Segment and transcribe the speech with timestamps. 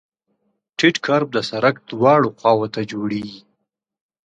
[0.77, 3.39] ټیټ کرب د سرک دواړو خواو ته جوړیږي